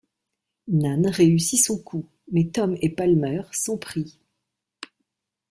Nan 0.69 1.05
réussit 1.07 1.63
son 1.63 1.77
coup, 1.77 2.07
mais 2.31 2.47
Tom 2.49 2.75
et 2.81 2.89
Palmer 2.89 3.43
sont 3.51 3.77
pris. 3.77 4.17